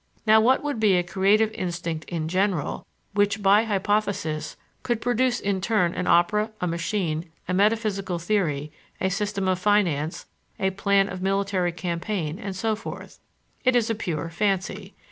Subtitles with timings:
[0.25, 5.61] Now, what would be a creative instinct in general which, by hypothesis, could produce in
[5.61, 10.25] turn an opera, a machine, a metaphysical theory, a system of finance,
[10.59, 13.19] a plan of military campaign, and so forth?
[13.63, 14.95] It is a pure fancy.